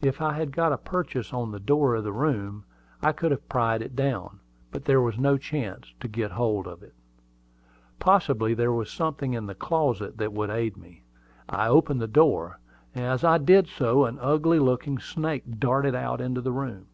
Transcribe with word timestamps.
If 0.00 0.22
I 0.22 0.34
had 0.34 0.52
got 0.52 0.70
a 0.70 0.78
purchase 0.78 1.32
on 1.32 1.50
the 1.50 1.58
door 1.58 1.96
of 1.96 2.04
the 2.04 2.12
room, 2.12 2.64
I 3.02 3.10
could 3.10 3.32
have 3.32 3.48
pried 3.48 3.82
it 3.82 3.96
down; 3.96 4.38
but 4.70 4.84
there 4.84 5.00
was 5.00 5.18
no 5.18 5.36
chance 5.36 5.92
to 5.98 6.06
get 6.06 6.30
hold 6.30 6.68
of 6.68 6.80
it. 6.84 6.94
Possibly 7.98 8.54
there 8.54 8.70
was 8.70 8.88
something 8.88 9.32
in 9.34 9.46
the 9.46 9.54
closet 9.56 10.16
that 10.18 10.32
would 10.32 10.48
aid 10.50 10.76
me. 10.76 11.02
I 11.48 11.66
opened 11.66 12.00
the 12.00 12.06
door. 12.06 12.60
As 12.94 13.24
I 13.24 13.38
did 13.38 13.66
so, 13.66 14.04
an 14.04 14.20
ugly 14.20 14.60
looking 14.60 15.00
snake 15.00 15.58
darted 15.58 15.96
out 15.96 16.20
into 16.20 16.40
the 16.40 16.52
room. 16.52 16.86